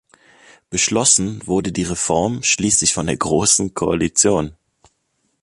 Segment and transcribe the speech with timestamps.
[0.71, 4.55] Beschlossen wurde die Reform schließlich von der Großen Koalition.